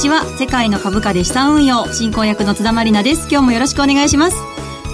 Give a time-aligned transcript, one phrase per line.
[0.00, 0.24] ちは。
[0.38, 3.28] 世界の株価で資産運用進行役の津田まりなです。
[3.30, 4.36] 今日もよろしくお願いします。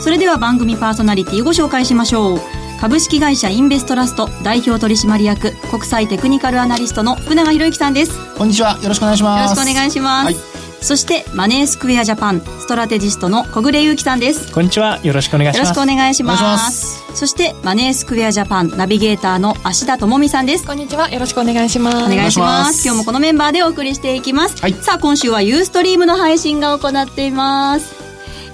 [0.00, 2.40] それでは番組パーソナリティをご紹介しましょう。
[2.80, 8.12] 株式会社インベストラスト代表取締役国際テクニカルアナリストの福永博之さんです。
[8.36, 8.78] こんにちは。
[8.82, 9.42] よろしくお願いします。
[9.42, 14.52] よろしくお願いします、はいそしてマネースクエアジャパンストラテジストの小暮祐樹さんです。
[14.52, 15.00] こんにちは。
[15.02, 15.68] よろしくお願いします。
[15.68, 17.16] よろしくお願いします。
[17.16, 20.66] そしてマネースクエアジャパンナビゲーターの芦田智美さんです。
[20.66, 21.10] こんにちは。
[21.10, 21.96] よろしくお願いします。
[21.96, 22.84] お願いします。
[22.84, 27.94] 今日もこのメンバーでお送りしていきます、はい、さあ今週はユーストリームの配信が行っています。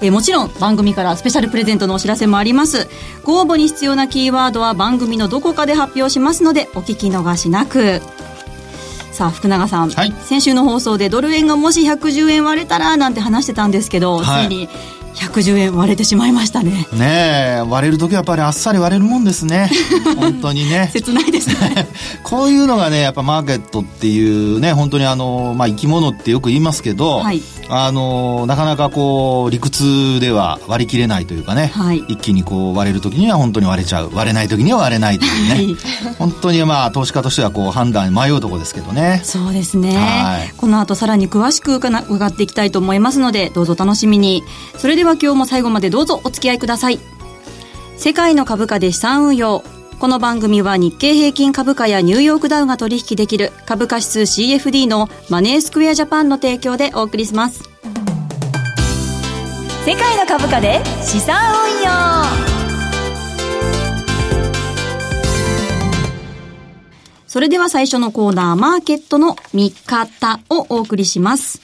[0.01, 2.87] えもちろん番組からスペシャルプレゼントのお知らせもあります。
[3.23, 8.01] ご応募に必要なキーワードは番組のどこかで発表しますのでお聞き逃しなく
[9.13, 14.69] さあ福永さん、はい、先週の放送でドル円がもし110円割れたらなんて話してたんですけど、はい、ついに
[15.15, 16.87] 110円割れてしまいましたね。
[16.93, 19.69] ねえ割れる時はやっぱりあっさり割れるもんですね。
[20.17, 20.89] 本当にね。
[20.91, 21.87] 切ないですね。
[22.23, 34.11] こういうのがねやっぱマーケットっていうね本当にあの、まあ、生き物ってよく言いますけど、はい、あのなかなかこう理屈では割り切れないというかね、はい、一気にこう割れる時には本当に割れちゃう。
[34.13, 39.21] 割れない時には割れないというね、はい、本当にまあ投資家としてはこう判断迷うとこですけどね。
[39.23, 44.43] そうですね、はい、この後さらに詳しく伺っていきたいと思いますのでどうぞ楽しみに。
[44.77, 46.99] それでは今日も最後までどうぞお付き合いください
[47.97, 49.63] 世界の株価で資産運用
[49.99, 57.69] この番組は日経平均株価やニューヨークダウが取引できる株価指数 CFD のマネースクエアジャパンの提供でお送りします。
[59.85, 61.37] 世界の株価で資産
[61.75, 61.89] 運用
[67.27, 71.61] それでは最初のコーナー、マーケットの見方をお送りします。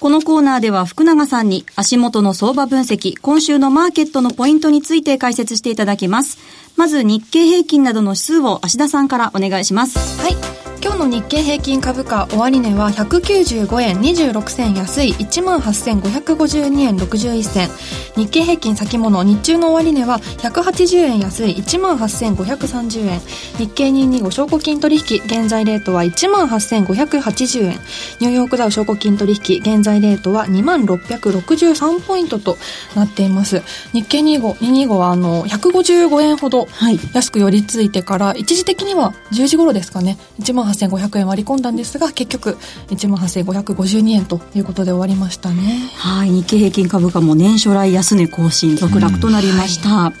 [0.00, 6.38] このコーナーでは福永さんに足元の相場分析、今週のマーケットのポイントについて解説していただきます。
[6.80, 10.18] まず日経平均などの指数を芦田さんからお願いします。
[10.18, 10.60] はい。
[10.82, 15.12] 今日の日経平均株価終値は195円26銭安い。
[15.12, 17.68] 18,552円61銭。
[18.16, 21.56] 日経平均先物日中の終値は180円安い。
[21.56, 23.20] 18,530円。
[23.58, 27.78] 日経225証拠金取引現在レートは18,580円。
[28.20, 32.56] ニューヨークダウ証拠金取引現在レートは2663ポイントと
[32.96, 33.62] なっています。
[33.92, 36.68] 日経225はあの155円ほど
[37.12, 40.18] 安く寄り付いてから、一時的には10時頃ですかね。
[40.40, 42.56] 1万8500円割り込んだんですが結局
[42.88, 45.90] 1万8552円ということで終わりましたね。
[45.96, 46.30] はい。
[46.30, 48.76] 日経平均株価も年初来安値更新。
[48.76, 50.14] 続落となりました、はい、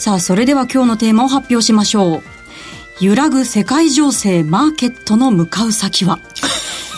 [0.00, 2.22] さあそれでは今日のテーマを発表しましょう。
[3.00, 6.18] 揺らぐ世界情勢マーケットの向かう先は？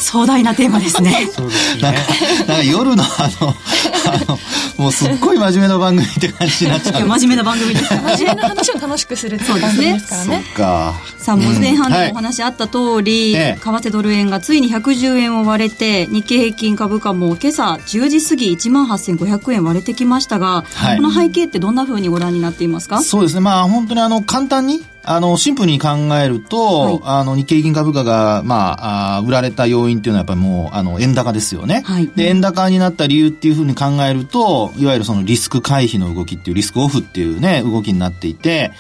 [0.01, 1.29] 壮大なテーマですね。
[1.33, 1.83] そうですね。
[1.83, 2.01] なんか、
[2.47, 3.07] なんか夜のあ
[3.41, 4.39] の、あの、
[4.77, 7.07] もうすっごい真面目な番組って感じになっちゃう。
[7.07, 7.95] 真面目な番組です。
[7.95, 10.45] 真面目な話を楽しくするっていう番組ですからね。
[10.47, 10.95] そっか。
[11.19, 23.03] さあ、もう前半でお話あった通り、為替ドル円がついに110円を割れて、日経平均株価も今朝10時過ぎ1万8500円割れてきましたが、はい、この背景ってどんなふうにご覧になっていますか？
[23.03, 23.41] そうですね。
[23.41, 25.89] まあ本当にあの、簡単にあの、シンプルに考
[26.23, 31.83] えると、はい、あの、日経平均株価が、まあ、あ売られた要因っていうのはやっぱりもう、あの、円高ですよね。
[31.87, 38.73] はい、で、円高になった理由っていうふうに考えると、いわゆるそのリスク回避の動きっていう、リスクオフっていうね、動きになっていて、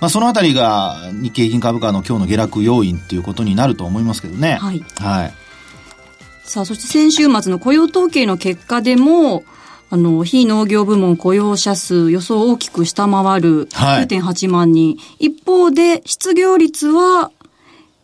[0.00, 4.58] まあ、そのあたりが日経平均株価の今日の下落要因っていうことになると思いますけどね。
[4.60, 4.84] はい。
[4.98, 5.34] はい。
[6.42, 9.44] さあ、そして先週末の雇用統計の結果でも、
[9.90, 14.96] あの、非農業部門雇用者数予想を大きく下回る9.8万人。
[14.96, 17.30] はい、一方で、失業率は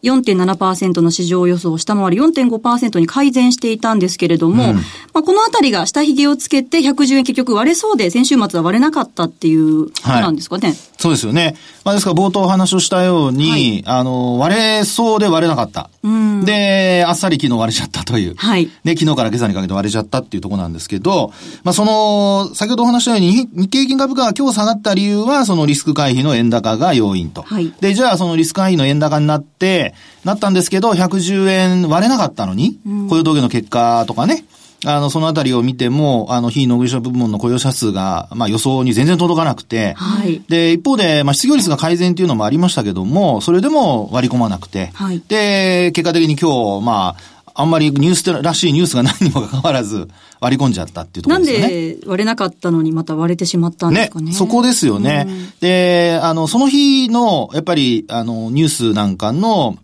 [0.05, 4.83] 4.7%の市場予想を下回り4.5%に改善していたんですけれども、うん、ま
[5.15, 10.69] あ、このあたりが下髭をつけて110円結局割れそうで先週末は割れなかったっていうことなんですかね。
[10.69, 11.57] はい、そうですよね。
[11.85, 15.91] まあ、ですから冒頭お話をしたように、はい、あの、割れそうで割れなかった。
[16.03, 18.35] うん、で、あっさり昨日割れちゃったという。
[18.37, 18.71] はい。
[18.85, 21.33] で、昨日から今朝にかけて割れちゃったっていうところなんですけど、
[21.63, 27.43] まあ、その、先ほどお話したように、日経平均株価が今日下がった理由は、そのリスク回避の円高が要因と。
[27.43, 27.73] はい。
[27.81, 29.94] で、じゃあそのリスク回避の円高になって、
[30.25, 34.45] なったんですけど、110円割れなかったのに、雇用統計の結果とかね、
[34.87, 40.43] あの、そのあたりを見ても、あの、非農業者部門の雇用者数が、まあ予想に全然届かなくて、はい。
[40.49, 45.23] で、一方で、まあ失業率が改善っていうのもありましたけども、それでも割り込まなくて、はい。
[45.27, 50.09] で、結果的に今日、まあ、あんまりニュースらしいニュースがないにもかかわらず、
[50.41, 51.61] 割り込んじゃったっていうところですね。
[51.61, 54.27] なんで割れなかったのにまた割れてしまったんですかね。
[54.27, 55.29] ねそこですよね。
[55.61, 59.79] で、あの、その日の、やっぱり、あの、ニュースなんかの、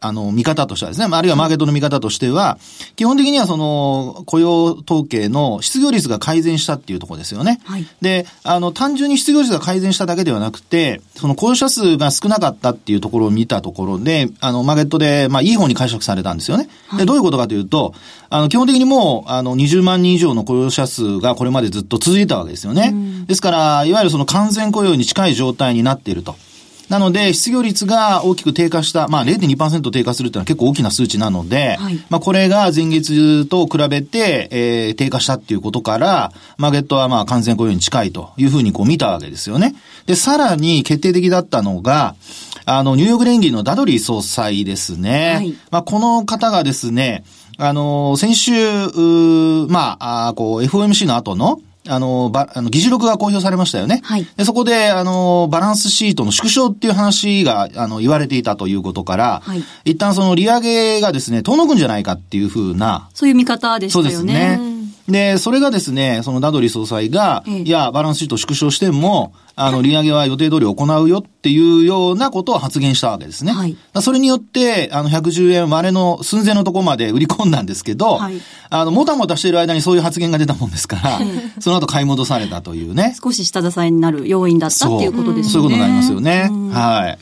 [0.00, 2.58] あの、見方としてはですね、あるいはマーケットの見方としては、
[2.96, 7.60] 基本的にはその、雇用統計の失業率が改善したっていうところですよね。
[7.64, 16.68] はい、で、あの、単純に失業率が改善しただけではなくて、その雇用者数が少なかったっていうところを見たところで、あの、マーケットで、まあ、いい方に解釈されたんですよね。
[16.96, 17.92] で、どういうことかというと、
[18.30, 22.94] あの、基本的にもう、あの、20万人以上の雇用者数がこれまでずっと続いたわけですよね。
[23.26, 26.36] ですから、いわゆるその完全雇用に近い状態になっていると。
[26.88, 39.74] なので、失業率が大きく低下した、まあ0.2%低下するっていうのは結構大きな数値なので、はい、まあこれが前月と比べて、えー、低下したっていうことから、マーケットはまあ完全雇用に近いというふうにこう見たわけですよね。
[40.06, 42.14] で、さらに決定的だったのが、
[42.64, 45.34] あの、ニューヨーク連銀のダドリー総裁ですね。
[45.36, 47.24] はい、まあこの方がですね、
[47.60, 48.52] あの、先週、
[49.66, 54.00] まあ、あこう、FOMC の後の、あの、ば、あの、議事録が公表されましたよね。
[54.04, 54.26] はい。
[54.36, 59.64] で、そこで、あの、バランスシートの縮小っていう話が、あの、言われていたということから、はい。
[59.84, 63.08] 一旦その利上げがですね、遠のくんじゃないかっていうふうな。
[63.14, 64.10] そういう見方でしたよね。
[64.10, 64.77] そうですね。
[65.08, 73.52] で、それがですね、そのダドリ総裁が、ええ、いや、バランスシート縮小しても、あの、利上げは予定通り行うよっていうようなことを発言したわけですね。
[73.52, 73.76] はい。
[74.02, 78.34] それによって、あの、110円割れの寸前のところまで売り込んだんですけど、はい。
[78.70, 81.18] あの、もたもたしている間にそういう発言が出たもんですから、
[81.60, 83.16] その後買い戻されたというね。
[83.20, 85.52] 少し下支えになる要因だったっていうことですね。
[85.54, 86.50] そういうことになりますよね。
[86.72, 87.18] はい。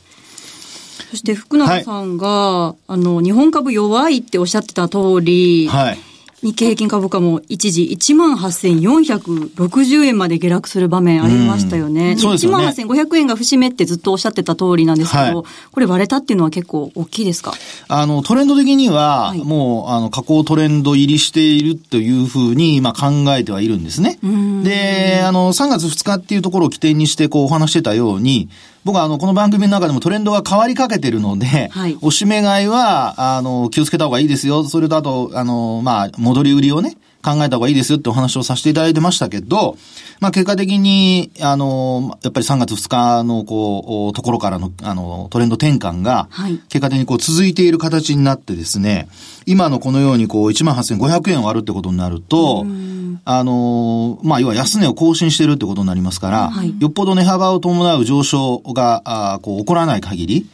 [1.11, 5.99] そして福永さんが、はい、あの、日本株弱いっておっしゃってた通り、はい。
[6.47, 12.13] 日経平均株価も一時1万8460円まで下落する場面ありましたよね。
[12.13, 12.23] うん、ね。
[12.23, 15.33] 1万8500円が節目ってずっとおっしゃってた通りなんですけど、はい、
[15.73, 17.53] これ割れたっていうのは結構大きいですか？
[17.89, 24.21] あの、トレンド的には、もう、あの、下降トレンド入りしているというふうに、まあ考えてはいるんですね。
[24.63, 28.49] で、あの、3月2日っていうところを起点にして、こうお話してたように、
[28.87, 34.63] 僕はあの、この番組の中でもトレンドが変わりかけてるので、はい、おしめ買いは、あの、気をつけた方がいいですよ。
[34.63, 39.77] それとあと、あの、まあ、戻り売りをね、考えた方がいいですよってお話をさせていただいてましたけど、
[40.21, 46.29] まあ結果的に、あの、やっぱり3月2日のこう、ところからの、あの、トレンド転換が、
[46.69, 49.09] 結果的にこう続いている形になってですね、
[49.45, 52.65] 今のこのようにこう、18,500円割るってことになると、
[53.25, 60.47] あの、まあ、要は安値を更新してるってことになりますから、はい、よっぽど値幅を伴う上昇が、あこう、起こらない限り、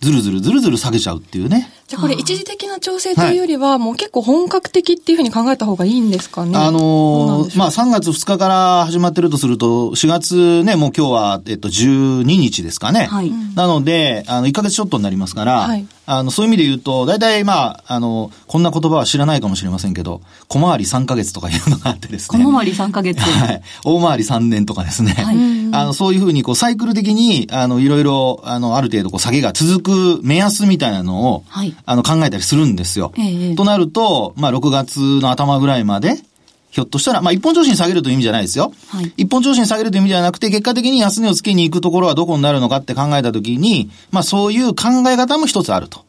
[0.00, 1.72] ずるずるずるずる下げちゃうっていうね。
[1.88, 6.58] じゃあこれ一時的な調整というよりは、もう結構本格的っていうふうに考えた方がいいんですかね？
[6.58, 13.06] あのー、まあ3月2日から始まってるとすると、4月ね、もう今日は、えっと、12日ですかね。
[13.06, 13.32] はい。
[13.54, 15.86] なので、あの、1ヶ月ちょっとになりますから、はい。
[16.10, 22.42] あの、そういう意味で言うと、大体まあ、あの、こんな言葉は知らないかもしれませんけど、小回り3ヶ月とかいうのがあってですね。
[22.42, 23.62] 小回り3ヶ月 はい。
[23.84, 25.12] 大回り3年とかですね。
[25.12, 25.36] はい。
[25.72, 31.76] あの、そういうふうに、こう、サイクル的に、あの、いろいろ、あの、ある程度、こう、下げが続く目安みたいなのを、はい。
[31.86, 33.12] あの、考えたりするるんですよ。
[33.16, 36.16] ええ、となると、まあ、6月の頭ぐらいまで、
[36.70, 38.72] ひょっとしたら、まあ、一本調子に下げるという意味じゃないですよ。
[38.88, 46.04] はい、一本調子に下げるという意味ではなくて、結果的に安値をつけに行くところはどこになるのかって考えたときに、まあ、そういう考え方も一つあると。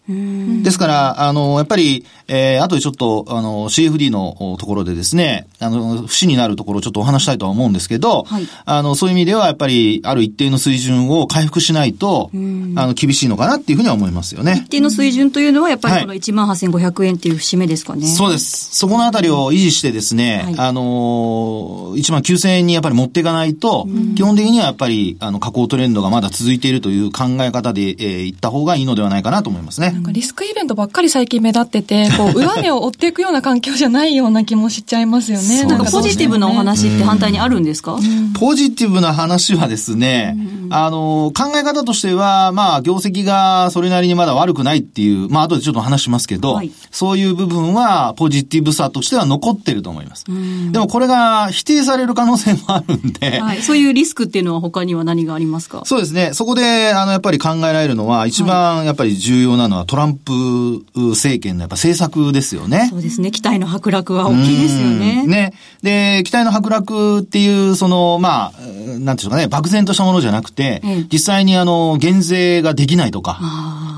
[0.64, 12.38] ですから、あの、やっぱり、えー、後でちょっと、あの、CFD のところでですね、あの、不死になるところをちょっとお話したいとは思うんですけど、はい、あの、そういう意味では、やっぱり、ある一定の水準を回復しないと、あ
[12.88, 14.64] の、厳しいのかなっていうふうには思いますよね。
[14.66, 18.12] 一定の水準というのは、やっぱりこの18,500円っていう節目ですかね、はい。
[18.12, 18.69] そうです。
[18.72, 29.92] そこのあたりを維持してですね、はい、あの、1万9000円にやっぱり持っていかないと、基本的にはやっぱり、あの、下降トレンドがまだ続いているという考え方で、えー、いった方がいいのではないかなと思いますね。
[29.92, 35.64] なんかリスクイベントばっかり最近目立ってて、こう、上値を追っていくような環境じゃないような気もしちゃいますよね。
[35.66, 37.98] なんかポジティブなお話って反対にあるんですか、
[38.40, 40.38] ポジティブな話はですね、
[40.72, 50.26] あの、考え方としては、まあ、業績がそれなりにまだ悪くないっていう、まあ、後でちょっと話しますけど、はい、そういう部分はポジティブさとしては残ってると思います。
[50.72, 55.84] でもこれが否定される可能性もあるんで、はい、そういうリスクっていうのは他には何がありますか？
[55.86, 56.34] そうですね。
[56.34, 60.31] そこで、あの、やっぱり考えられるのは、一番やっぱり重要なのはトランプ
[61.12, 62.88] 政権のやっぱ政策ですよね。
[62.90, 63.31] そうですね。
[63.31, 65.26] 期待の剥落は大きいですよね。
[65.26, 65.54] ね。
[65.81, 68.54] で、期待の剥落っていう、その、まあ、
[69.00, 70.81] なんていうかね、漠然としたものじゃなくて、
[71.12, 73.40] 実際にあの、減税ができないとか、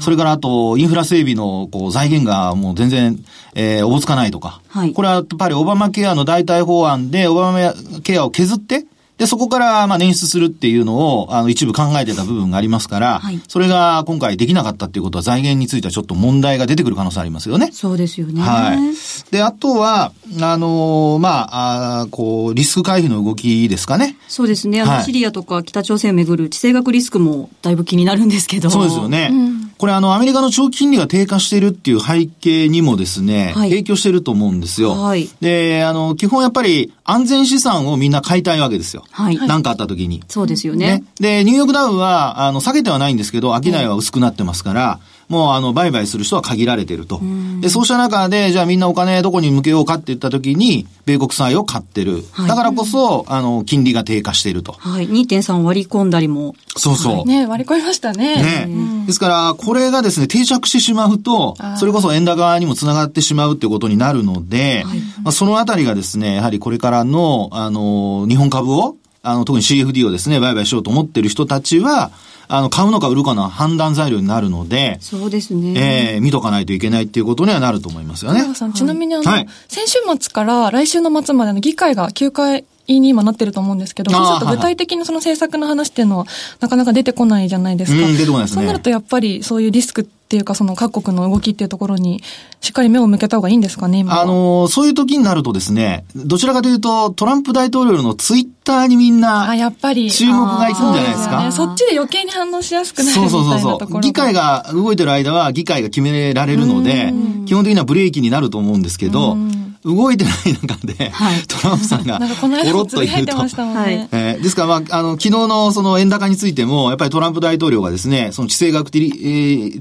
[0.01, 3.19] それからあと、インフラ整備のこう財源がもう全然、
[3.55, 8.85] えー、おぼつかないとか、はい、これはやっぱりオバマケアの代替法案で、オバマケアを削って、
[9.21, 17.69] で、そこから、まあ、捻出するっていうのを、あの、一部考えてた部分がありますから、はい、それが今回できなかったっていうことは財源についてはちょっと問題が出てくる可能性ありますよね。
[17.71, 18.41] そうですよね。
[18.41, 19.31] はい。
[19.31, 24.15] で、あとは、あのー、まあ、あこう、リスク回避の動きですかね。
[24.27, 24.81] そうですね。
[24.81, 28.71] あの、はい、シリアとか北朝鮮をめぐる地政学リスクもだいぶ気になるんですけど。
[28.71, 29.29] そうですよね。
[29.31, 34.91] うんこれあの、アメリカの長期金利が低下しているっていう背景にもですね、はい、影響してると思うんですよ。
[34.91, 39.03] はい、で、あの、基本やっぱり安全資産をみんな買いたいわけですよ。
[39.09, 39.37] はい。
[39.37, 40.23] 何かあった時に。
[40.27, 40.99] そうですよね。
[40.99, 44.99] ねで、ニューヨークダウンは、あの、下げてはないんですけど、商いは薄くなってますから、
[45.31, 47.21] もうあの、売買する人は限られていると。
[47.61, 52.25] で、そうした中で、じゃあみんなお金どこに向けようかって言った時に、米国債を買ってる。
[52.33, 54.73] はい、だからこそ、あの、金利が低下していると。
[54.73, 55.07] はい。
[55.07, 56.53] 2.3割り込んだりも。
[56.75, 57.15] そうそう。
[57.15, 58.67] はい、ね割り込みましたね。
[58.67, 59.05] ね。
[59.07, 72.11] ですから、これがですね、定着してしまうと、それこそ円高にもつながってしまうっていうことになるので、はい、まあ、そのあたりがですね、やはりこれからの、あの、日本株を、あの、特に CFD をですね、売買しようと思ってる人たちは、
[72.53, 75.73] あの、買うのか売るかの判断材料になるので、そうですね。
[75.77, 78.53] ええー、見とかないといけないっていうことにはなると思いますよね。
[78.55, 86.25] さん、ちなみにあの、はい、先週末から来週の末までの議会が休会に今なってると思うんですけど、そうすると具体的なその政策の話っていうのは
[86.59, 88.05] なかなか出てこないじゃないですか。
[88.05, 88.55] うん、出てこないですね。
[88.55, 92.21] そうなるとやっぱりそういうリスクっていうか、その各国の動きっていうところに、
[92.59, 101.43] しっかり目を向けた方がいいんですかね、あの、そういう時になるとですね、どちらかというと、トランプ大統領のツイッターにみんな、あ、やっぱり、注目がいくんじゃないですか？
[101.43, 104.01] ね、そっちで余計に反応しやすくなるみたいなところそうそうそう。
[104.01, 107.13] 議会が動いてる間は、議会が決められるので、
[107.45, 109.37] 基本的にはブレーキになると思うんですけど、
[109.83, 113.65] 動いてない中で、はい、トランプさんが、ポロッと言うと。
[113.73, 119.01] ね、えー、ですから、まあ、あの、昨日のその円高についても、やっぱりトランプ大統領がですね、その地政学的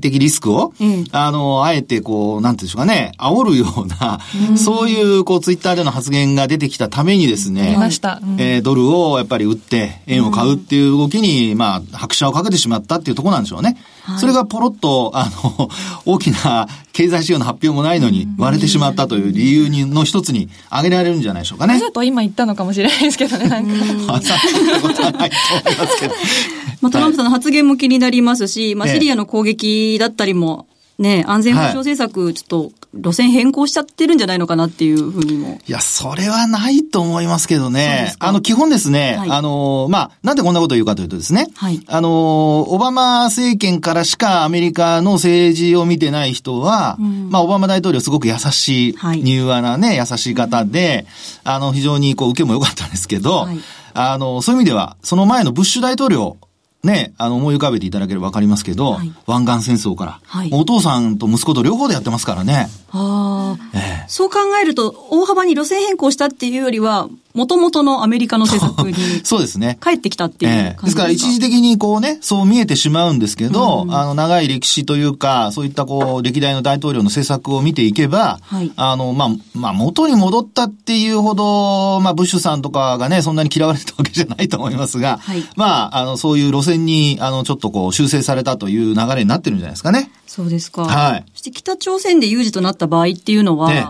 [0.00, 8.20] リスクを、うん、あの、あえてこう、なんていうんでしょうかね、煽るような、うん、そういう、こう、ツイッターでの発言が出てきたためにですね、ました。
[8.22, 13.76] うん、えー、ドルをやっぱり売って、円を買うっていう動きに、まあ、拍車をかけてしまったっていうところなんでしょうね。
[14.04, 15.28] はい、それがポロッと、あ
[15.58, 15.68] の、
[16.06, 21.74] 大きな経済指標の発表もないのに割れてしまったという理由にの一つに挙げられるんじゃないでしょうかね。
[21.74, 24.12] わざと今言ったのかもしれないですけどね、なんか。
[24.12, 26.14] わざとことはないと思いますけど。
[26.80, 30.66] まあ、トランプさんの発言も気になりますし、まあ、シリアの攻撃だったりも、
[31.00, 35.58] ね、安全保障政策、ちょっと路線変更しちゃってるんじゃないのかなっていうふうにも。
[35.66, 38.14] いや、それはないと思いますけどね。
[38.18, 51.06] あの、基本ですね、はい、あの、まあ、なんでこんなことを言うかというとですね、はい、あの、オバマ政権からしかアメリカの政治を見てない人は、うん、まあ、オバマ大統領すごく優しい、はい、柔和なね、優しい方で、
[51.44, 53.48] あの、非常にこう、受けも良かったんですけど、
[53.94, 56.36] あの、そういう意味では、その前のブッシュ大統領
[56.82, 62.68] ね、あの、思い浮かべていただければわかりますけど、はい、湾岸戦争から、はい、お父さんと息子と両方でやってますからね。
[62.90, 68.94] ああ、ええ、そう考えると、大幅に路線変更したっていうよりは、もともとのアメリカの政策に。
[69.24, 69.78] そうですね。
[69.82, 90.10] 帰ってきたっていうええ、ですから一時的にこうね、そう見えてしまうんですけど、うん、あの、長い歴史というか、そういったこう、歴代の大統領の政策を見ていけば、はい、あの、まあ、まあ、元に戻ったっていうほど、まあ、ブッシュさんとかがね、そんなに嫌われたわけじゃないと思いますが、はい、まあ、あの、そういう路線に、あの、ちょっとこう、修正されたという流れになってるんじゃないですかね。
[90.26, 90.84] そうですか。
[90.84, 91.24] はい。
[91.32, 93.86] そして北朝鮮で有事となった場合っていうのは、ね、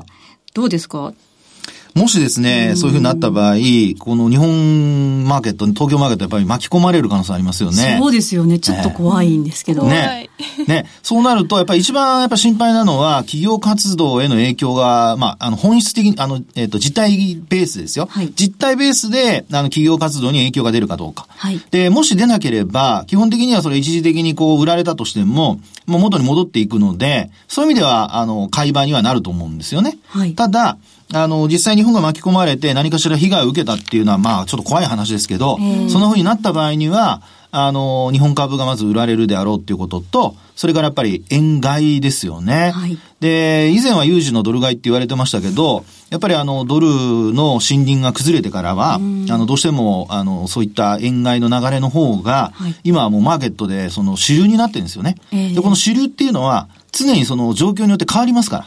[0.55, 1.13] どうですか？
[1.95, 3.55] もしですね、そういうふうになった場合、
[3.99, 7.97] この日本マーケット、東京マーケットやっぱり巻き込まれる可能性ありますよね。
[8.01, 8.59] そうですよね。
[8.59, 9.85] ちょっと怖いんですけど。
[9.85, 10.31] ね。
[10.67, 10.87] ね。
[11.03, 18.07] そうなると、やっぱり一番やっぱ心配なのは、企業活動への影響が、まあ、あの、本質的に、あの、えっ、ー、と、実態ベースですよ。
[18.11, 21.27] はい、実態ベースで、あの、企業活動に影響が出るかどうか。
[21.29, 29.99] はい、で、もし出なければ、基本的にはそれ一時的にこう、売られたとしても、もう元に戻っていくので、そういう意味では、あの、買い場にはなると思うんですよね。
[30.07, 30.79] はい、ただ、
[31.13, 35.57] あの、実際日本が巻き込まれて何かしら被害を受けたっていうのは、まあ、ちょっと怖い話ですけど、
[35.89, 42.71] そんな風になった場合には、あの、日本株がまず売られるであろうっていうことと、それからやっぱり円買いですよね。
[42.71, 55.17] はい、で、以前は有事のドル買いって言われてましたけど、やっぱりあの、ドルの森林が崩れてからは、あの、どうしても、あの、そういった円買いの流れの方が、はい、今はもうマーケットでその主流になってるんですよね。
[55.33, 58.67] えー、で、この主流っていうのは、常にその状況によって変わりますから。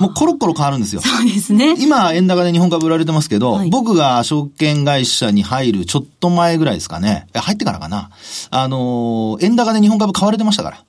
[0.00, 1.00] もうコロッコロ変わるんですよ。
[1.00, 1.74] そうですね。
[1.78, 7.26] 今、円高で日本株売られてますけど、はい、僕が証券会社に入るちょっと前ぐらいですかね。
[7.34, 8.10] 入ってからかな。
[8.50, 10.82] あの、円高で日本株買われてましたから。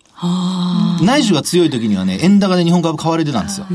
[1.04, 3.68] 内需が強い時にはね、円高で日本株買われてたんですよ。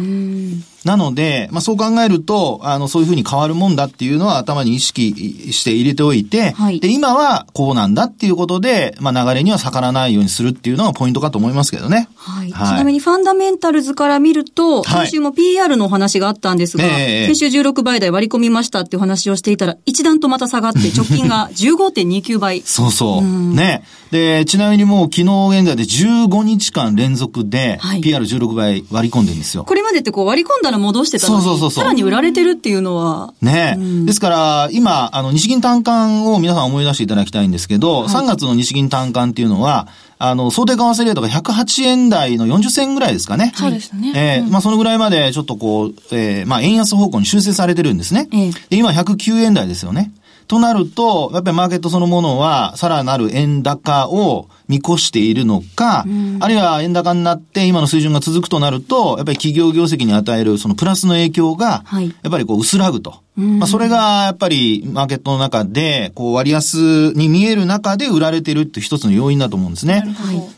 [0.84, 12.08] なので、まあそう考えると、あの、そういうふうに変わるもんだっていうのは頭に意識して入れておいて、はい、で、今はこうなんだっていうことで、まあ流れには逆らわないようにするっていうのがポイントかと思いますけどね。
[12.16, 12.50] はい。
[12.50, 22.62] はい、ちなみにファンダメンタルズから見ると、先週も PR のお話があったんですが、えー、先週16倍台割り込みましたっていう話をしていたら、一段とまた下がって 直近が15.29倍。
[22.64, 23.22] そうそう。
[23.22, 23.84] ね。
[24.10, 29.64] で、ちなみにもう昨日現在で15日間連続で、PR16 倍割り込んでるんですよ。
[29.64, 33.34] これまでってこう割り込んだから戻してたのに、そうそうそうさらに売られてるっていうのは。
[33.40, 39.88] ね、うん、ですから、今、あの、日銀短観を皆さん思い出していただきたいんですけど、はい、3月の日銀短観っていうのは、
[40.18, 43.52] あの、想定為替レートが108円台の40銭ぐらいですかね。
[43.54, 44.12] そうですね。
[44.14, 48.28] えー、うん、まあそのぐらいまでちょっとこう、えー、まあ円安方向に修正されてるんですね。
[48.32, 50.12] えー、で今109円台ですよね。
[50.46, 61.84] となると、やっぱりマーケットそのものは、さらなる円高を見越しているのか、うん、あるいは円高になって今の水準が続くとなると、やっぱり企業業績に与えるそのプラスの影響が、
[62.22, 63.22] やっぱりこう薄らぐと。
[63.34, 70.04] まあ、それがやっぱりマーケットの中で、こう割安に見える中で売られてるって一つの要因だと思うんですね。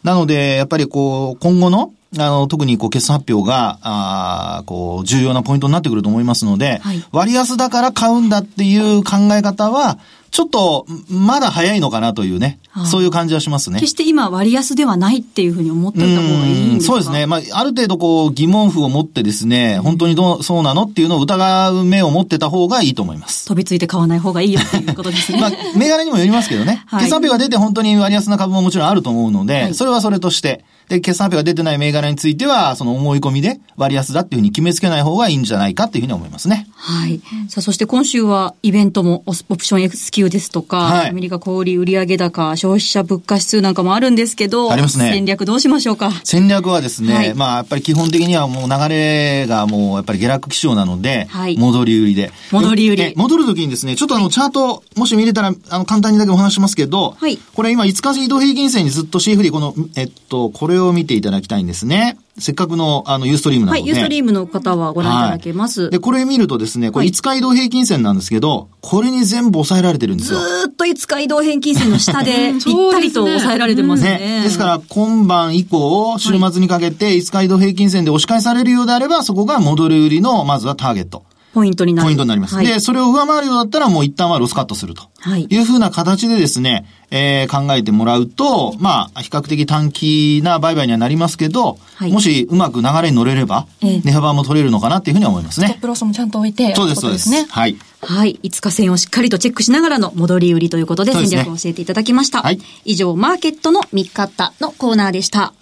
[0.02, 9.98] なので、やっぱりこう、今後のあの、特にこう、決算発表が、あこう、重要なポイントになってくると思いますので、はい、割安だから買うんだっていう考え方は、
[10.30, 12.58] ちょっと、まだ早いのかなというね、
[12.90, 13.78] そういう感じはしますね。
[13.78, 16.94] 決して今割安ではないっていうふうに思っておいた方がいいんですか？
[16.94, 17.26] そうですね。
[17.26, 23.46] まあ、ある程度こう、疑問符を持ってですね、本当にどう、そうなのっていうのを疑う目を持ってた方がいいと思います。
[23.46, 25.38] 飛びついて買わない方がいいよっていうことですね。
[25.40, 26.82] まあ、銘柄にもよりますけどね。
[26.86, 36.66] はい、決算日が出て本当に割安な株ももちろんあると思うので、はい、それはそれとして、で、決算発表が出てない銘柄については、その思い込みで割安だっていうふうに決めつけない方がいいんじゃないかっていうふうに思いますね。
[36.76, 37.20] はい。
[37.48, 45.10] さあ、そして今週はイベントもオプション XQ ですとか、はい、アメリカ小売売上高、消費者物価指数なんかもあるんですけど、ありますね。
[45.12, 46.10] 戦略どうしましょうか？
[46.24, 52.30] 戦略はですね、はい、まあ、やっぱり基本的にはもう流れがもうやっぱり下落基調なので、はい、戻り売りで。
[52.52, 53.14] 戻り売り。
[53.16, 62.18] 戻るときにですね、ちょっとあの、チャート、もし見れたら、あの、簡単にだけお話しますけど、はい、これ今5日移動平均線にずっと CFD、この、えっと、これを見ていただきたいんですね。
[62.38, 63.80] せっかくの、あの、ユーストリームなので。
[63.82, 65.82] はい、ユーストリームの方はご覧いただけます。
[65.82, 70.40] はい、で、これ見るとですね、これ5日移動平均線なんですけど、これに全部抑えられてるんですよ。
[70.40, 74.18] ずっと5日移動平均線の下で、 ぴったりと抑えられてますね。
[74.18, 81.22] ねですから、今晩以降、週末にかけて5日移動平均線で押し返されるようであれば、そこが戻り売りの、まずはターゲット。
[81.54, 82.06] ポイントになる。
[82.06, 82.56] ポイントになります。
[82.56, 85.04] はい、で、それを上回るようだったらもう一旦はロスカットすると。
[85.20, 85.46] はい。
[85.48, 95.68] いうふうな形でですね、えー、考えてもらうと、まあ、比較的短期な売買にはなりますけど、はい、もしうまく流れに乗れれば、え値幅も取れるのかなっていうふうに思いますね。
[95.68, 97.30] ストップロスもちゃんと置いて、そうです、そうです。
[97.30, 97.46] ね。
[97.48, 97.76] はい。
[98.02, 98.40] はい。
[98.42, 102.38] 5日線をしっかりとチェックしながらの戻り売りということで戦略を教えていただきました。
[102.38, 102.58] ね、はい。
[102.84, 105.54] 以上、マーケットの見方のコーナーでした。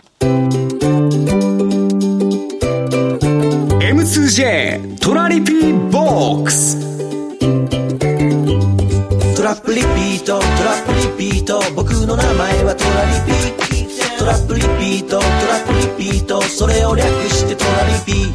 [4.03, 6.77] M2J トラリピーボックス
[9.37, 18.35] トラップリピートトラップリピート僕の名前はトラリピトラップリピートトラップリピートそれを略してトラリピ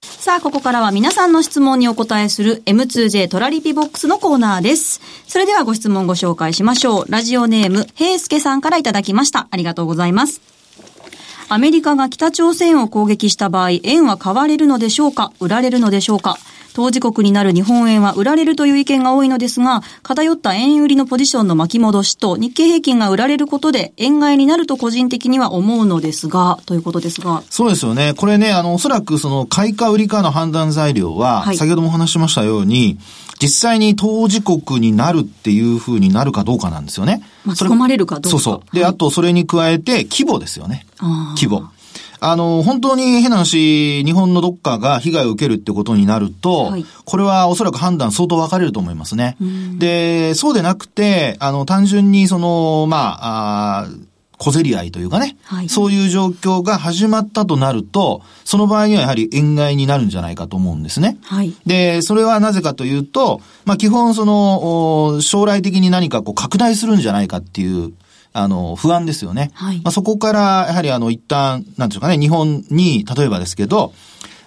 [0.00, 5.02] さあ、ここからは皆さんの質問にお答えする M2J トラリピボックスのコーナーです。
[5.28, 7.04] それではご質問ご紹介しましょう。
[7.10, 9.48] ラジオネーム、平介さんからいただきました。
[9.50, 10.53] ありがとうございます。
[11.48, 16.38] アメリカが北朝鮮を攻撃した場合、円は買われるのでしょうか売られるのでしょうか。
[16.74, 27.44] 当事国になる日本円は売られるという意見が多いのですが、偏った円売りのポジションの巻き戻しと日経平均が売られることで円買いになると個人的には思うのですが、ということですが。
[27.48, 28.12] そうですよね。
[28.14, 32.98] これね、あの、おそらくその買いか売りかの判断材料は、はい、先ほどもお話しましたように、
[33.40, 37.22] 実際に当事国になるっていうふうになるかどうかなんですよね。
[37.44, 38.28] 巻き込まれるかどうか。
[38.30, 38.74] そうそう。
[38.74, 40.86] で、はい、あとそれに加えて規模ですよね。
[41.36, 41.68] 規模。
[42.26, 49.36] あの、本当に変な話、日本のどっかが被害を受けるってことになると、はい、これはおそらく判断相当分かれると思いますね。
[49.78, 53.88] で、そうでなくて、あの、単純にその、まあ、あ
[54.38, 61.18] 小競り合いというかね、はい、そういう状況が始まったとなると、その場合にはやはり円買いになるんじゃないかと思うんですね。
[61.24, 67.92] はい、で、それはなぜかというと、まあ基本その、将来的に何かこう拡大するんじゃないかっていう
[68.34, 69.52] あの、不安ですよね。
[69.54, 69.76] はい。
[69.76, 73.94] まあ、そこから、やはりあの、一旦、なんでしょうかね、日本に、例えばですけど、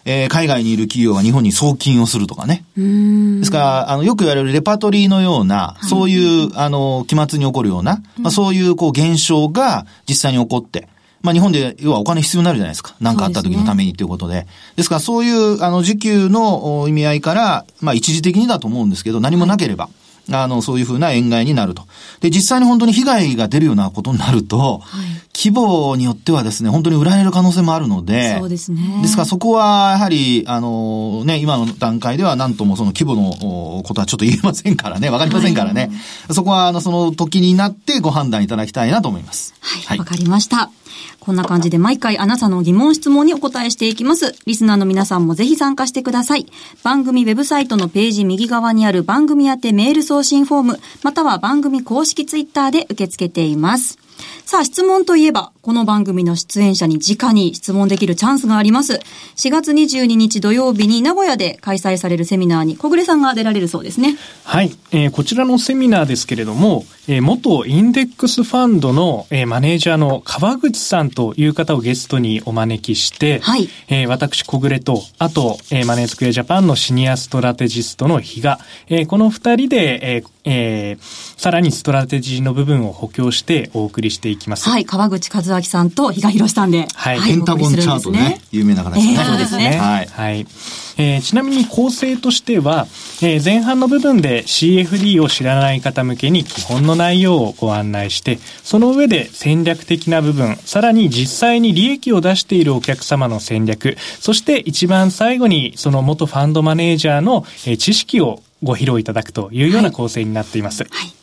[0.04, 2.65] えー、海外にいる企業が日本に送金をするとかね。
[2.76, 10.89] ですから、あの、よく言われるレパトリーのような、はい、そういう、あの、期末に起こるような、まあ、そういう、こう、現象が実際に起こって、
[11.21, 12.95] まあ日本で要はお金必要になるじゃないですか。
[13.02, 14.36] 何かあった時のためにということで。
[14.36, 21.84] ですね、ですからそういうあの時給の意味合いから、まあ一時的にだと思うんですけど、何もなければ、はいあの、そういうふうな円害になると。
[22.20, 25.06] で、実際に本当に被害が出るようなことになると、はい、
[25.38, 29.02] 規模によってはですね、本当に売られる可能性もあるので、そうですね。
[29.04, 35.91] ですからそこは、やはり、あの、ね、今の段階では何ともその規模のことはちょっと言えませんからね、わかりませんからね。
[36.28, 39.54] はい、そこは、あの、その時になってご判断いただきたいなと思います。
[39.62, 40.71] はい、わ、はい、かりました。
[41.19, 44.34] こんな感じで毎回あなたの疑問質問にお答えしていきます。
[44.47, 46.47] リスナーの皆さんもぜひ参加してください。
[46.84, 54.07] 番組ウェブサイトのページ右側にある番組宛てメール送信フォーム、または番組公式ツイッターで受け付けています。
[54.45, 59.01] さあ、質問といえば、この番組の出演者に直に質問できるチャンスがあります。
[59.36, 64.17] 4月22日土曜日に名古屋で開催されるセミナーに小暮さんが出られるそうですね。
[64.45, 64.71] はい。
[64.91, 73.67] えー、こちらのセミナーですけれども、えー、元インデックスファンドの、えー、マネージャーの川口さんという方をゲストにお招きして、はい。
[73.89, 84.70] えー、私小暮と、あと、えー、マネースクエアジャパンのシニアストラテジストの比嘉、えー、この二人で、えーえー、さらにストラテジーの部分を補強してお送りしていきます。
[84.70, 84.86] はい。
[84.86, 86.88] 川口和明さんと比嘉博さんで。
[86.93, 87.22] はい。
[87.22, 88.41] ペンタゴンチャートね。
[88.52, 89.13] 有名な方ですね。
[89.13, 89.78] えー、そうですね。
[89.78, 90.08] はい。
[90.08, 90.48] はい。
[90.98, 92.88] えー、ちなみに構成としては、
[93.22, 110.84] えー、前半の部分で CFD を知らない方向けに基本の内容をご案内して、その上で戦略的な部分、さらに実際に利益を出しているお客様の戦略、そして一番最後にその元ファンドマネージャーの、えー、知識をご披露いただくというような構成になっています。
[110.84, 111.16] はい、はい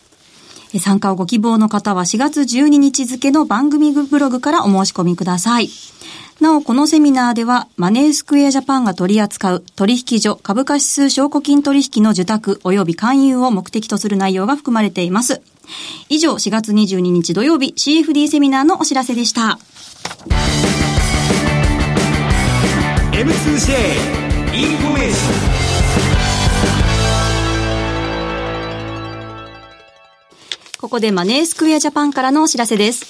[0.78, 5.68] 参加をご希望の方は4月12日付の番組ブログからお申し込みください。
[6.40, 15.42] なお、このセミナーでは、マネースクエアジャパンが取り扱う取引所株価指数証拠金取引の受託及び勧誘を目的とする内容が含まれています。
[16.08, 19.58] 以上、4月22日土曜日 CFD セミナーのお知らせでした。
[23.12, 25.73] M2J インフォメーション
[30.84, 33.06] ここでマネースクエアジャパンからのお知らせです。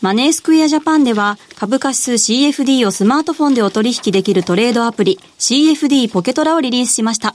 [0.00, 7.34] マネースクエアジャパンでは株価指数 CFD をスマートフォンでお取引できるトレードアプリ CFD ポケトラをリリースしました。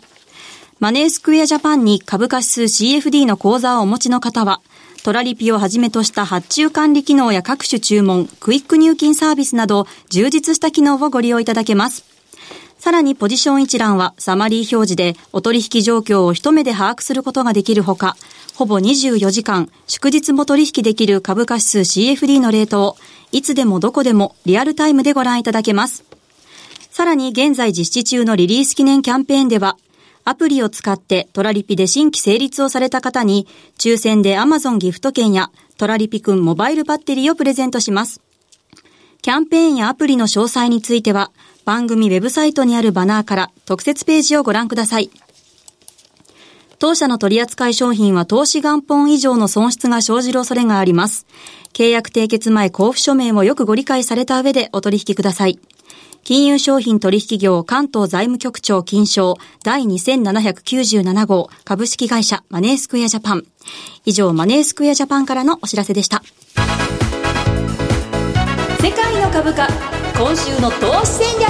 [0.79, 4.59] マネースクエアジャパンに株価指数 CFD の口座をお持ちの方は、
[5.03, 12.16] トラリピをはじめとした発注管理機能や各種注文、クイック入金サービスなど充実した機能をご利用いただけます。
[12.87, 18.15] さらにポジション一覧はサマリー表示でお取引状況を一目で把握することができるほか、
[18.55, 22.95] ほぼ24時間、祝日も取引できる株価指数 CFD のレートを、
[23.33, 26.05] いつでもどこでもリアルタイムでご覧いただけます。
[26.89, 29.75] さらに現在実施中のリリース記念キャンペーンでは、
[30.23, 33.47] アプリを使ってトラリピで新規成立をされた方に、
[33.77, 38.21] 抽選で Amazon ギフト券やトラリピくんモバイルバッテリーをプレゼントします。
[39.21, 41.31] キャンペーンやアプリの詳細については、
[41.67, 45.09] 番組ウェブサイトにあるバナーから特設ページをご覧ください。
[46.79, 51.25] 当社の取扱い商品は投資元本以上の損失が生じる恐れがあります。
[51.73, 55.59] 契約締結前交付書面をよくご理解された上でお取引ください。
[56.23, 63.43] 金融商品取引業関東財務局長金賞第2797号株式会社マネースクエアジャパン。
[64.05, 66.23] 以上マネースクエアジャパンからのお知らせでした。
[68.79, 69.67] 世界の株価、
[70.19, 71.47] 今週の投資戦略。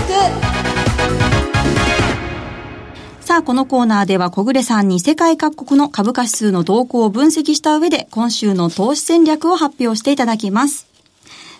[3.21, 10.86] さあ、このコーナーでは小暮さんに世界各国の株価指数の動向を分析した上で、今週の投資戦略を発表していただきます。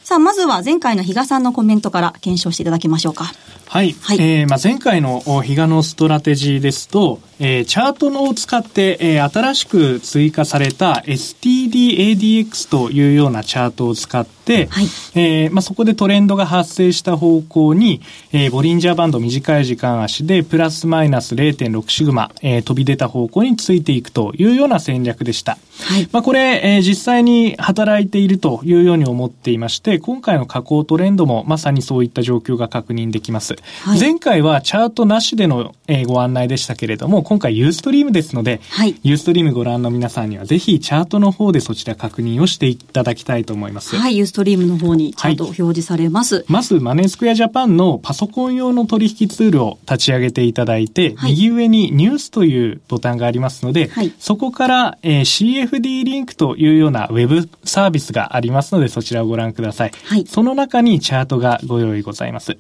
[0.04, 3.32] さあ、まずは前回の比嘉さんのコメントから検証していただきましょうか。
[3.67, 3.96] はい。
[4.02, 25.58] はい、えー、まあ、前回の比嘉のストラテジーですと、えー、チャートのを使って、えー、新しく追加された STDADX というようなチャートを使って、はい、えー、まあ、そこでトレンドが発生した方向に、えー、ボリンジャーバンド短い時間足でプラスマイナス0.6シグマ、えー、飛び出た方向についていくというような戦略でした。
[25.80, 33.56] はい、まあ、これ、えー、実際に働いているというように思っていまして、今回の下降トレンドもまさにそういった状況が確認できます。
[33.84, 43.96] はい、前回はチャートなしでの、えー、ご案内でしたけれども、今回ユーストリームですので、はい、ユーストリームご覧の皆さんにはぜひチャートの方でそちら確認をしていただきたいと思います。
[43.96, 46.36] はい、ユーストリームの方にチャート表示されます。
[46.36, 59.91] はい、まず、マネースクエアジャパンのパソコン用の取引ツールを立ち上げていただいて、はい、右上にニュースというボタンがありますので、そこから、えー、CFD リンクというようなウェブサービスがありますので、そちらをご覧ください。
[60.28, 62.58] その中にチャートがご用意ございます。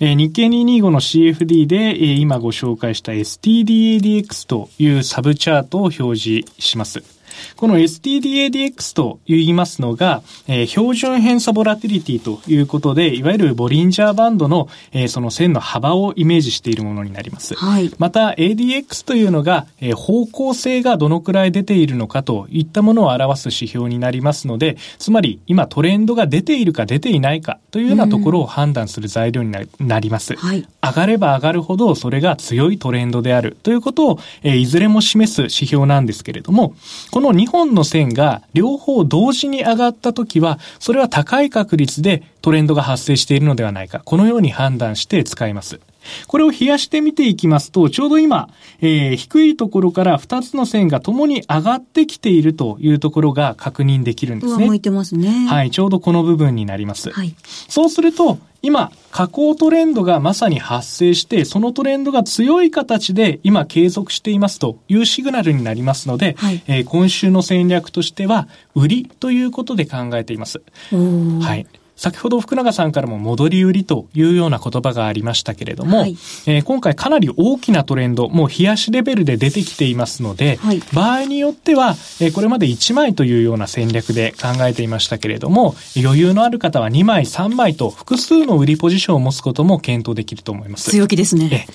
[0.00, 7.15] えー、日経225の CFD で、えー、今ご紹介した STDADX というサブチャートを表示します。
[7.56, 17.54] この STDADX と言いますのが、えー、標準偏差ボラティリティということで、いわゆるボリンジャーバンドの、えー、その線の幅をイメージしているものになります。
[17.54, 30.34] はい、また ADX というのが、えー、方向性がどのくらい出ているのかといったものを表す指標になりますので、つまり今トレンドが出ているか出ていないかというようなところを判断する材料になります。
[30.36, 36.74] はい、上がれば上がるほどそれが強いトレンドであるということを、えー、いずれも示す指標なんですけれども、
[37.10, 44.00] このの2本の線が両方同時に上がった時は、それは高い確率でトレンドが発生しているのではないか。
[44.04, 45.80] このように判断して使います。
[46.26, 48.48] これを冷やして見ていきますと、ちょうど今、
[48.80, 54.66] えー、低いところから2つの線がともに上がってきているというところが確認できるんですね。
[54.66, 55.46] 向いてますね。
[55.48, 57.10] はい、ちょうどこの部分になります。
[57.10, 57.34] はい、
[57.68, 70.60] そうすると、今、下降トレンドがまさに発生して、そのトレンドが強い形で今継続していますというシグナルになりますので、はい、えー、今週の戦略としては、売りということで考えています。
[70.90, 71.66] はい。
[71.96, 76.10] 先ほど福永さんからも戻り売りというような言葉がありましたけれども、はい、
[76.46, 90.90] えー、今回かなり大きなトレンド、もう冷やしレベルで出てきていますので、はい、場合によっては、えー、これまで1枚というような戦略で考えていましたけれども、余裕のある方は2枚、3枚と複数の売りポジションを持つことも検討できると思います。
[90.90, 91.66] 強気ですね。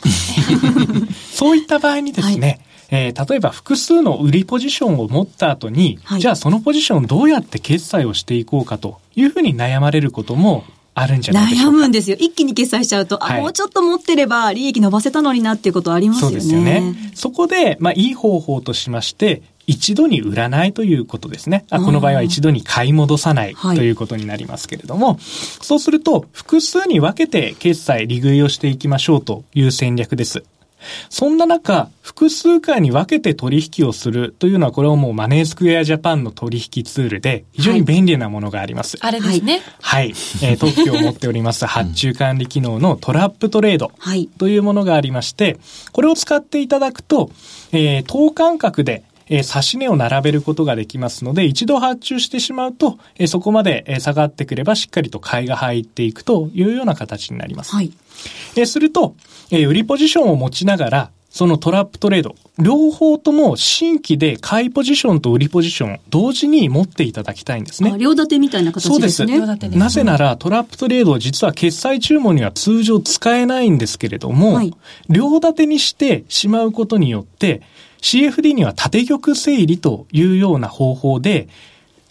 [1.33, 2.59] そういった場合にですね、はい
[2.91, 11.77] えー、例えば複数の売りポジションを持った後に、はい、じゃあそのポジションどうやって決済をしていこうかというふうに悩まれることもあるんじゃないでしょうか。
[11.77, 12.17] 悩むんですよ。
[12.19, 16.41] 一気に決済しちゃうと、はい、あ、もうちょっと持ってれば利益伸ばせたのになっていうことありますよね。
[16.41, 17.11] そうですよね。
[17.15, 21.65] そこで、まあ、いい方法としまして、一度に売らないということですね。
[21.69, 30.43] あこの場合は一度に買い戻さないということになりますけれども、はい、そうすると複数に分けて決済、利食いをしていきましょうという戦略です。
[31.09, 38.97] そんな中、複数回に分けて取引をするというのは、これはもうマネースクエアジャパンの取引ツールで、非常に便利なものがあります。
[38.97, 39.61] はい、あれですね。
[39.81, 40.09] はい。
[40.09, 43.91] えー、 特許を持っております発注管理機能のトラップトレード
[44.37, 45.57] というものがありまして、
[45.91, 47.31] これを使っていただくと、
[47.71, 57.71] えー、等間隔でえー、差し値を並べることができますので、一度発注してしまうと、えー、そこまで、え下がってくればしっかりと買いが入っていくというような形になります。
[57.71, 57.93] はい。
[58.57, 59.15] えー、すると、
[59.49, 67.95] えー、売りポジションを持ちながら、そのトラップトレード、両方とも新規で買いポジションと売りポジション、同時に持っていただきたいんですね。
[67.97, 69.37] 両立てみたいな形ですね。
[69.37, 69.77] そうです。
[69.77, 74.73] なぜなら、トラップトレード実は決済注文には通常使えないんですけれども、はい、
[75.07, 77.61] 両立てにしてしまうことによって、
[78.01, 81.47] CFD には縦玉整理というような方法で、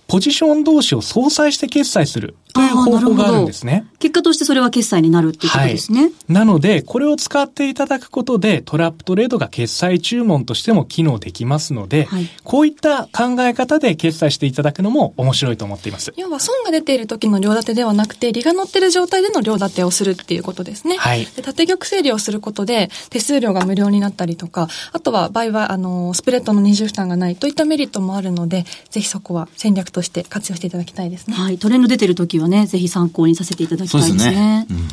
[0.07, 3.87] ポジション同士を相殺して決済するという方法があるんですね。
[4.01, 6.05] 結果としてそれは決済になるっていうことですね。
[6.05, 16.13] はい、なので、これを使っていただくことで、トラップトレードが決済注文としても機能できますので、はい、こういった考え方で決済していただくのも面白いと思っています。
[16.17, 20.97] 要は損が出ている時の両立てではなくて、利が乗っている状態での両立てをするっていうことですね。
[20.97, 21.27] はい。
[21.37, 31.37] で縦玉整理をすることで、手数料が無料になったりとか、あとは場合は、あの、スプレッドの二重負担がないといったメリットもあるので、ぜひそこは戦略として活用していただきたいですね。
[31.37, 31.59] はい。
[31.59, 34.19] トレンド出てる時はね、ぜひ参考にさせていただきたいですね。
[34.19, 34.89] すねうん、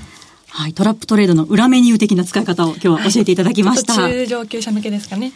[0.50, 0.74] はい。
[0.74, 3.94] トラップトレードの裏メニュー的な使い方を今日は教えていただきました。
[3.94, 5.32] はい、中上級者向けですかね。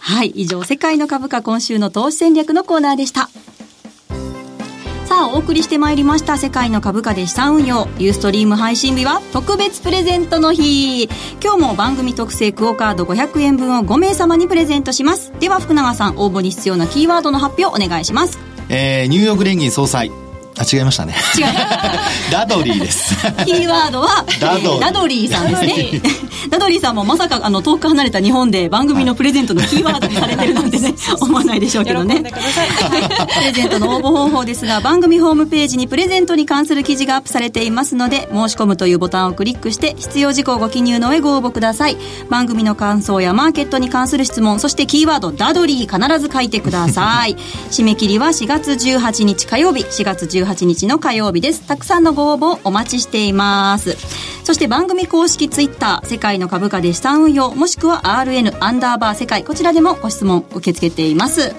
[0.00, 0.28] はい。
[0.28, 3.30] 以上、世界の株価今週の投資戦略のコーナーでした。
[5.06, 6.36] さあ、お送りしてまいりました。
[6.36, 7.86] 世界の株価で資産運用。
[7.98, 11.04] ユーストリーム配信日は特別プレゼントの日。
[11.42, 15.32] 今日も番組特製クオカード500円分を5名様にプレゼントします。
[15.38, 18.38] では、福永さん、応募に必要なキーワードの発表お願いします。
[18.68, 20.25] えー、ニューヨーク連銀総裁。
[20.58, 21.14] あ、違いましたね。
[21.36, 21.44] 違う。
[22.32, 23.14] ダドリーです。
[23.44, 26.00] キーワードは、ダドダドリーさんですね。
[26.48, 32.22] ダドリーさんもまさか、あの、遠く離れた日本で番組のプレゼントのキーワードにされてるなんてね、 思わないでしょうけどね。
[32.24, 41.96] プレゼントの応募方法ですが、番組ホームページにプレゼントに関する記事がアップされていますので、申し込むというボタンをクリックして、必要事項をご記入の上ご応募ください。
[42.30, 47.36] 番組の感想やマーケットに関する質問、そしてキーワード、ダドリー必ず書いてください。
[47.70, 51.66] 締め切りは4月18日火曜日、4月18日の火曜日です。
[51.66, 53.96] たくさんのご応募お待ちしています。
[54.44, 61.54] そして番組公式ツイッター、世界の株価で資産運用、もしくは RN アンダーバー世界、こちらでもご質問受け付けています。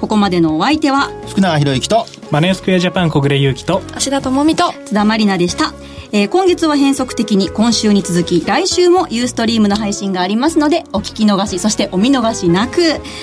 [0.00, 5.72] ここまでのお相手は、福永博之と、マネースクエアジャパン小暮優樹と、芦田智美と、津田まりなでした。
[6.12, 12.80] えー、今月は変則的に今週に続き来週もユーストリームの配信がありますのでお聞き逃しそしてお見逃しなく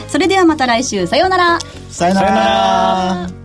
[0.08, 3.45] それではまた来週さようならさようなら